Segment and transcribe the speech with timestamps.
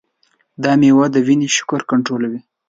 [0.63, 2.39] دا مېوه د وینې شکر کنټرولوي.